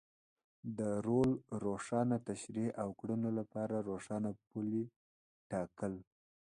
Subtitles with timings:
[0.77, 1.31] د رول
[1.65, 4.83] روښانه تشرېح او کړنو لپاره روښانه پولې
[5.51, 5.93] ټاکل.